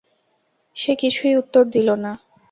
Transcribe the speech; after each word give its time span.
সে 0.77 0.91
কিছুই 0.95 1.33
উত্তর 1.35 1.63
দিল 1.73 1.89
না। 2.03 2.11